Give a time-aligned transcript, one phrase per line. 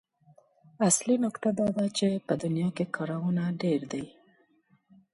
[0.87, 4.05] اصلي نکته دا ده چې په دنيا کې کارونه ډېر دي.